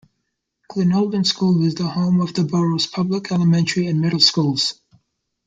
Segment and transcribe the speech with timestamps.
[0.71, 4.79] Glenolden School is the home of the borough's public elementary and middle schools.